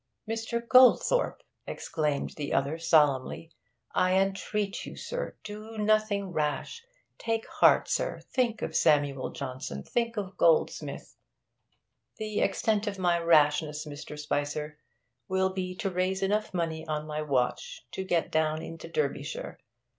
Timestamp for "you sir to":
4.83-5.73